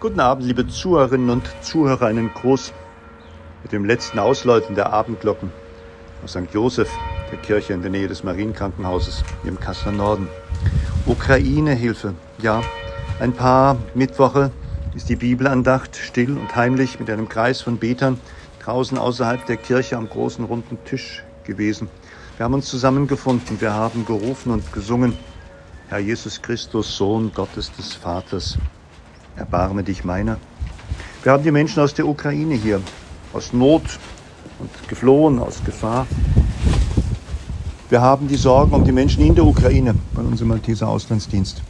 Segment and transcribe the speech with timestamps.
[0.00, 2.06] Guten Abend, liebe Zuhörerinnen und Zuhörer.
[2.06, 2.72] Einen Gruß
[3.64, 5.50] mit dem letzten Ausläuten der Abendglocken
[6.22, 6.54] aus St.
[6.54, 6.88] Josef,
[7.32, 10.28] der Kirche in der Nähe des Marienkrankenhauses im Kasseler Norden.
[11.04, 12.14] Ukraine-Hilfe.
[12.40, 12.62] Ja,
[13.18, 14.52] ein paar Mittwoche
[14.94, 18.20] ist die Bibelandacht still und heimlich mit einem Kreis von Betern
[18.62, 21.88] draußen außerhalb der Kirche am großen runden Tisch gewesen.
[22.36, 25.18] Wir haben uns zusammengefunden, wir haben gerufen und gesungen,
[25.88, 28.58] Herr Jesus Christus, Sohn Gottes des Vaters,
[29.38, 30.38] erbarme dich meiner.
[31.22, 32.80] Wir haben die Menschen aus der Ukraine hier,
[33.32, 33.82] aus Not
[34.58, 36.06] und geflohen, aus Gefahr.
[37.88, 41.62] Wir haben die Sorgen um die Menschen in der Ukraine, weil unser Malteser Auslandsdienst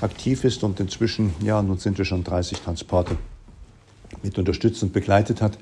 [0.00, 3.16] aktiv ist und inzwischen, ja, nun sind wir schon 30 Transporte
[4.22, 5.58] mit unterstützt und begleitet hat,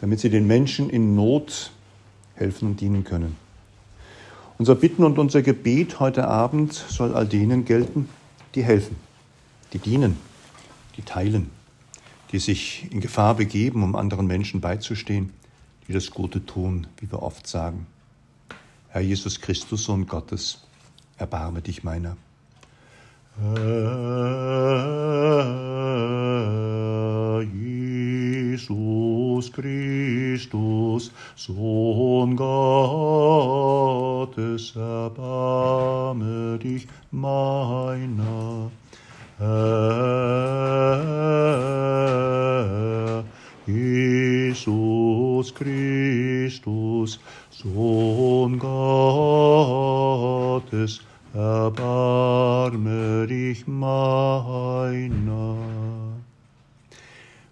[0.00, 1.70] damit sie den Menschen in Not
[2.34, 3.36] helfen und dienen können.
[4.58, 8.08] Unser Bitten und unser Gebet heute Abend soll all denen gelten,
[8.54, 8.96] die helfen,
[9.72, 10.16] die dienen,
[10.96, 11.50] die teilen,
[12.30, 15.32] die sich in Gefahr begeben, um anderen Menschen beizustehen,
[15.88, 17.86] die das Gute tun, wie wir oft sagen.
[18.88, 20.60] Herr Jesus Christus, Sohn Gottes,
[21.16, 22.16] erbarme dich meiner.
[23.40, 23.62] Herr
[27.42, 33.56] Jesus Christus, Sohn Gottes,
[34.76, 38.70] erbarme dich meiner.
[39.38, 39.71] Herr
[48.42, 48.58] Sohn
[50.58, 51.00] Gottes,
[51.32, 55.58] erbarme dich meiner.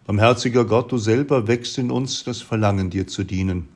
[0.05, 3.69] Barmherziger Gott, du selber wächst in uns das Verlangen, dir zu dienen.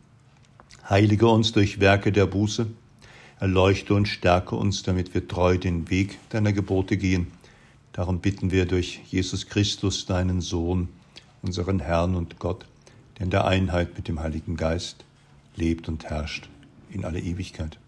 [0.91, 2.67] Heilige uns durch Werke der Buße,
[3.39, 7.29] erleuchte und stärke uns, damit wir treu den Weg deiner Gebote gehen.
[7.93, 10.89] Darum bitten wir durch Jesus Christus, deinen Sohn,
[11.43, 12.67] unseren Herrn und Gott,
[13.19, 15.05] der in der Einheit mit dem Heiligen Geist
[15.55, 16.49] lebt und herrscht
[16.95, 17.79] in alle Ewigkeit.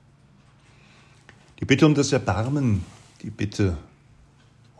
[1.61, 2.84] Die Bitte um das Erbarmen,
[3.22, 3.78] die Bitte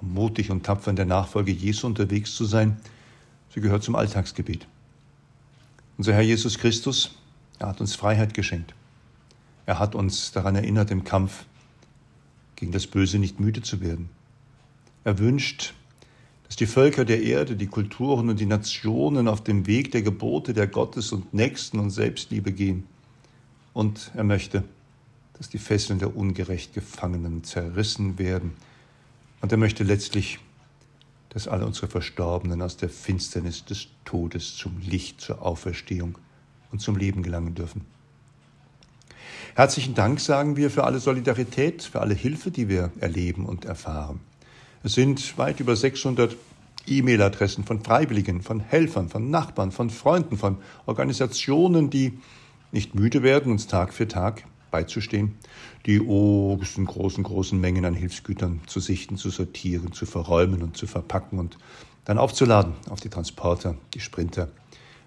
[0.01, 2.77] um mutig und tapfer in der Nachfolge Jesu unterwegs zu sein,
[3.55, 4.67] sie gehört zum Alltagsgebet.
[5.97, 7.17] Unser Herr Jesus Christus,
[7.59, 8.75] er hat uns Freiheit geschenkt.
[9.65, 11.47] Er hat uns daran erinnert, im Kampf
[12.55, 14.11] gegen das Böse nicht müde zu werden.
[15.05, 15.75] Er wünscht,
[16.47, 20.53] dass die Völker der Erde, die Kulturen und die Nationen auf dem Weg der Gebote
[20.53, 22.85] der Gottes und Nächsten und Selbstliebe gehen.
[23.77, 24.65] Und er möchte,
[25.35, 28.55] dass die Fesseln der ungerecht Gefangenen zerrissen werden.
[29.43, 30.39] Und er möchte letztlich,
[31.29, 36.17] dass alle unsere Verstorbenen aus der Finsternis des Todes zum Licht, zur Auferstehung
[36.73, 37.83] und zum Leben gelangen dürfen.
[39.55, 44.21] Herzlichen Dank sagen wir für alle Solidarität, für alle Hilfe, die wir erleben und erfahren.
[44.85, 46.35] Es sind weit über 600
[46.87, 52.19] E-Mail-Adressen von Freiwilligen, von Helfern, von Nachbarn, von Freunden, von Organisationen, die
[52.77, 55.35] nicht müde werden, uns Tag für Tag beizustehen,
[55.87, 60.87] die großen, großen, großen Mengen an Hilfsgütern zu sichten, zu sortieren, zu verräumen und zu
[60.87, 61.57] verpacken und
[62.05, 64.51] dann aufzuladen auf die Transporter, die Sprinter,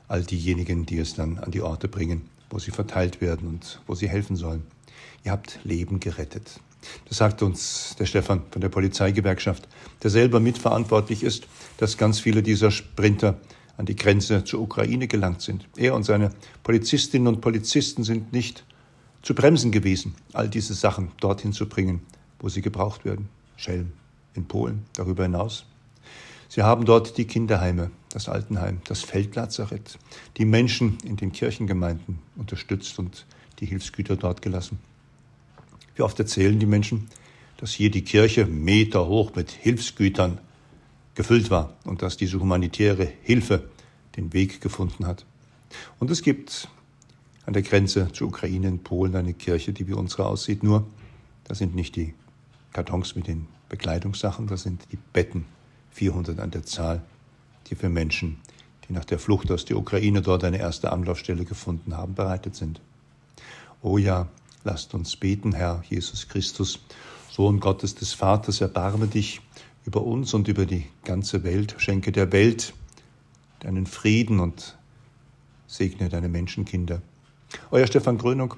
[0.08, 3.94] all diejenigen, die es dann an die Orte bringen, wo sie verteilt werden und wo
[3.94, 4.64] sie helfen sollen.
[5.24, 6.60] Ihr habt Leben gerettet.
[7.08, 9.68] Das sagt uns der Stefan von der Polizeigewerkschaft,
[10.02, 11.48] der selber mitverantwortlich ist,
[11.78, 13.38] dass ganz viele dieser Sprinter
[13.80, 15.66] an die Grenze zur Ukraine gelangt sind.
[15.78, 16.32] Er und seine
[16.64, 18.66] Polizistinnen und Polizisten sind nicht
[19.22, 22.02] zu bremsen gewesen, all diese Sachen dorthin zu bringen,
[22.40, 23.30] wo sie gebraucht werden.
[23.56, 23.94] Schelm
[24.36, 25.66] in Polen, darüber hinaus.
[26.50, 29.98] Sie haben dort die Kinderheime, das Altenheim, das Feldlazarett,
[30.36, 33.26] die Menschen in den Kirchengemeinden unterstützt und
[33.62, 34.78] die Hilfsgüter dort gelassen.
[35.96, 37.08] Wie oft erzählen die Menschen,
[37.56, 40.40] dass hier die Kirche meterhoch mit Hilfsgütern
[41.20, 43.68] gefüllt war und dass diese humanitäre Hilfe
[44.16, 45.26] den Weg gefunden hat.
[46.00, 46.70] Und es gibt
[47.46, 50.64] an der Grenze zur Ukraine in Polen eine Kirche, die wie unsere aussieht.
[50.64, 50.88] Nur,
[51.44, 52.14] da sind nicht die
[52.72, 55.44] Kartons mit den Bekleidungssachen, das sind die Betten,
[55.92, 57.02] 400 an der Zahl,
[57.68, 58.38] die für Menschen,
[58.88, 62.80] die nach der Flucht aus der Ukraine dort eine erste Anlaufstelle gefunden haben, bereitet sind.
[63.82, 64.30] Oh ja,
[64.64, 66.80] lasst uns beten, Herr Jesus Christus,
[67.30, 69.42] Sohn Gottes des Vaters, erbarme dich
[69.90, 72.76] über uns und über die ganze Welt, schenke der Welt
[73.62, 74.78] deinen Frieden und
[75.66, 77.02] segne deine Menschenkinder.
[77.72, 78.54] Euer Stefan Grönung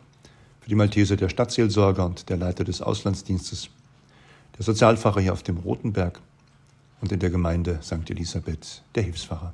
[0.59, 3.69] für die Malteser der Stadtseelsorger und der Leiter des Auslandsdienstes,
[4.57, 6.19] der Sozialpfarrer hier auf dem Rotenberg
[6.99, 8.09] und in der Gemeinde St.
[8.09, 9.53] Elisabeth der Hilfspfarrer.